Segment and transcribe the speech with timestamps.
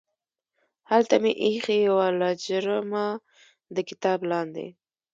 [0.91, 3.05] هلته مې ایښې یوه لجرمه
[3.75, 4.67] د کتاب لاندې